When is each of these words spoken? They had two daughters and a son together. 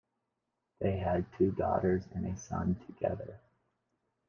They 0.79 0.97
had 0.97 1.27
two 1.37 1.51
daughters 1.51 2.07
and 2.15 2.25
a 2.25 2.35
son 2.35 2.73
together. 2.87 3.39